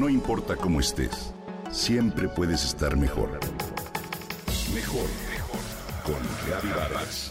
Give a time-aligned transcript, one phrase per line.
[0.00, 1.34] No importa cómo estés,
[1.70, 3.38] siempre puedes estar mejor.
[4.74, 5.60] Mejor, mejor.
[6.06, 7.30] Con Reavivadas.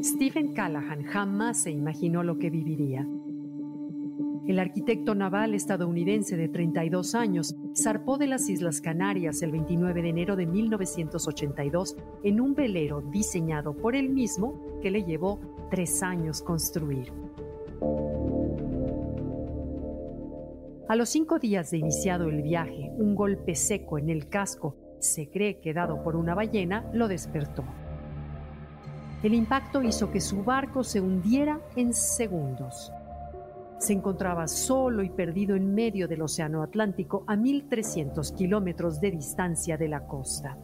[0.00, 3.04] Stephen Callahan jamás se imaginó lo que viviría.
[4.46, 10.08] El arquitecto naval estadounidense de 32 años zarpó de las Islas Canarias el 29 de
[10.10, 15.40] enero de 1982 en un velero diseñado por él mismo que le llevó
[15.70, 17.10] tres años construir.
[20.88, 25.30] A los cinco días de iniciado el viaje, un golpe seco en el casco, se
[25.30, 27.64] cree que dado por una ballena, lo despertó.
[29.22, 32.92] El impacto hizo que su barco se hundiera en segundos
[33.84, 39.76] se encontraba solo y perdido en medio del Océano Atlántico a 1.300 kilómetros de distancia
[39.76, 40.56] de la costa.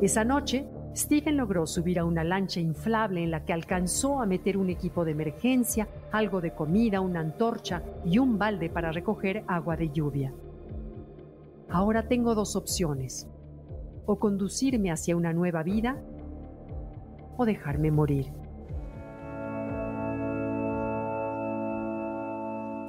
[0.00, 4.56] Esa noche, Stephen logró subir a una lancha inflable en la que alcanzó a meter
[4.56, 9.76] un equipo de emergencia, algo de comida, una antorcha y un balde para recoger agua
[9.76, 10.32] de lluvia.
[11.68, 13.28] Ahora tengo dos opciones,
[14.06, 16.00] o conducirme hacia una nueva vida
[17.36, 18.43] o dejarme morir.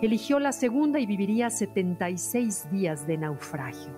[0.06, 3.94] Eligió la segunda y viviría 76 días de naufragio.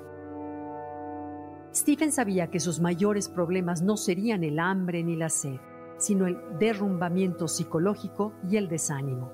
[1.73, 5.57] Stephen sabía que sus mayores problemas no serían el hambre ni la sed,
[5.97, 9.31] sino el derrumbamiento psicológico y el desánimo.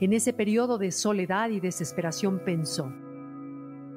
[0.00, 2.92] En ese periodo de soledad y desesperación pensó,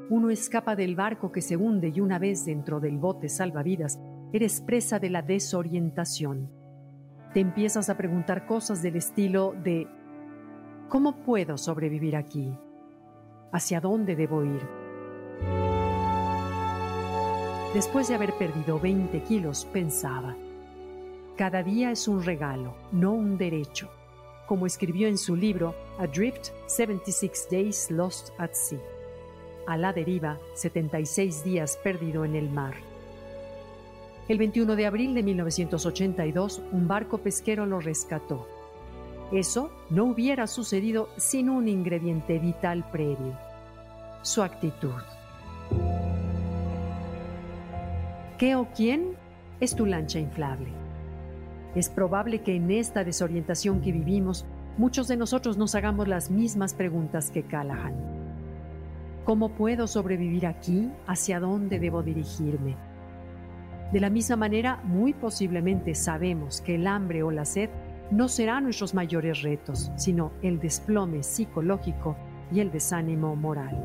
[0.10, 4.00] uno escapa del barco que se hunde y una vez dentro del bote salvavidas,
[4.34, 6.50] eres presa de la desorientación.
[7.34, 9.88] Te empiezas a preguntar cosas del estilo de
[10.92, 12.54] ¿Cómo puedo sobrevivir aquí?
[13.54, 14.60] ¿Hacia dónde debo ir?
[17.74, 20.36] Después de haber perdido 20 kilos, pensaba,
[21.38, 23.90] cada día es un regalo, no un derecho,
[24.48, 28.82] como escribió en su libro Adrift 76 Days Lost at Sea,
[29.68, 32.74] a la deriva 76 días perdido en el mar.
[34.28, 38.46] El 21 de abril de 1982, un barco pesquero lo rescató
[39.32, 43.38] eso no hubiera sucedido sin un ingrediente vital previo,
[44.22, 45.02] su actitud.
[48.38, 49.16] ¿Qué o quién
[49.60, 50.70] es tu lancha inflable?
[51.76, 54.46] Es probable que en esta desorientación que vivimos,
[54.78, 57.96] muchos de nosotros nos hagamos las mismas preguntas que Callahan.
[59.24, 60.90] ¿Cómo puedo sobrevivir aquí?
[61.08, 62.76] ¿Hacia dónde debo dirigirme?
[63.94, 67.70] De la misma manera, muy posiblemente sabemos que el hambre o la sed
[68.12, 72.18] no serán nuestros mayores retos, sino el desplome psicológico
[72.52, 73.82] y el desánimo moral.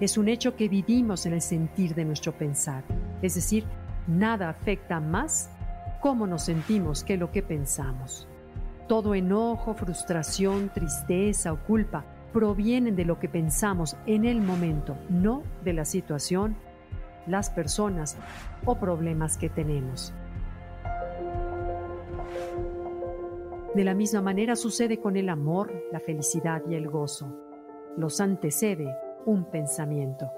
[0.00, 2.84] Es un hecho que vivimos en el sentir de nuestro pensar,
[3.22, 3.64] es decir,
[4.06, 5.50] nada afecta más
[6.00, 8.28] cómo nos sentimos que lo que pensamos.
[8.88, 15.42] Todo enojo, frustración, tristeza o culpa provienen de lo que pensamos en el momento, no
[15.64, 16.56] de la situación,
[17.26, 18.16] las personas
[18.64, 20.12] o problemas que tenemos.
[23.74, 27.34] De la misma manera sucede con el amor, la felicidad y el gozo.
[27.96, 28.94] Los antecede
[29.24, 30.30] un pensamiento.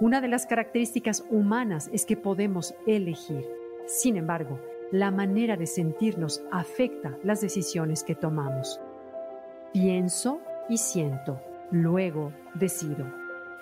[0.00, 3.44] Una de las características humanas es que podemos elegir.
[3.86, 4.60] Sin embargo,
[4.90, 8.80] la manera de sentirnos afecta las decisiones que tomamos.
[9.72, 11.40] Pienso y siento,
[11.70, 13.06] luego decido.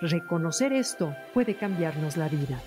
[0.01, 2.59] Reconocer esto puede cambiarnos la vida.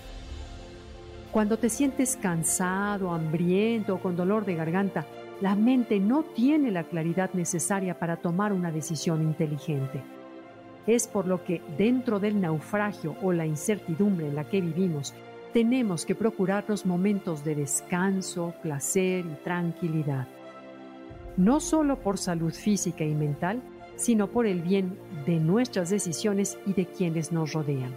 [1.31, 5.05] Cuando te sientes cansado, hambriento o con dolor de garganta,
[5.41, 10.01] la mente no tiene la claridad necesaria para tomar una decisión inteligente.
[10.85, 15.13] Es por lo que dentro del naufragio o la incertidumbre en la que vivimos,
[15.53, 20.27] tenemos que procurarnos momentos de descanso, placer y tranquilidad.
[21.37, 23.61] No solo por salud física y mental,
[23.95, 27.93] sino por el bien de nuestras decisiones y de quienes nos rodean.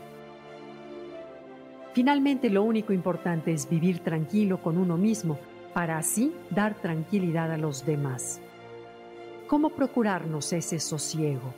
[1.92, 5.38] Finalmente, lo único importante es vivir tranquilo con uno mismo
[5.72, 8.40] para así dar tranquilidad a los demás.
[9.46, 11.54] ¿Cómo procurarnos ese sosiego?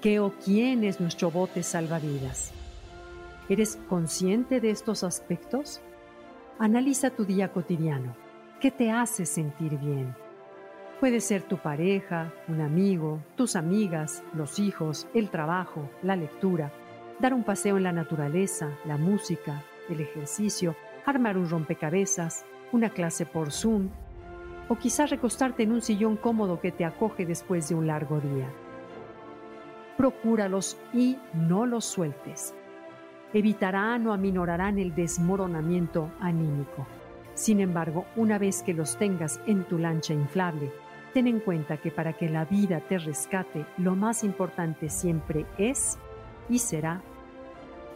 [0.00, 2.52] ¿Qué o quién es nuestro bote salvavidas?
[3.48, 5.80] ¿Eres consciente de estos aspectos?
[6.58, 8.14] Analiza tu día cotidiano.
[8.60, 10.14] ¿Qué te hace sentir bien?
[11.00, 16.72] Puede ser tu pareja, un amigo, tus amigas, los hijos, el trabajo, la lectura,
[17.20, 23.26] dar un paseo en la naturaleza, la música, el ejercicio, armar un rompecabezas, una clase
[23.26, 23.88] por Zoom
[24.68, 28.48] o quizás recostarte en un sillón cómodo que te acoge después de un largo día.
[29.96, 32.54] procúralos y no los sueltes.
[33.32, 36.86] Evitarán o aminorarán el desmoronamiento anímico.
[37.34, 40.72] Sin embargo, una vez que los tengas en tu lancha inflable,
[41.12, 45.98] ten en cuenta que para que la vida te rescate, lo más importante siempre es
[46.48, 47.00] y será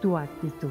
[0.01, 0.71] tu actitud.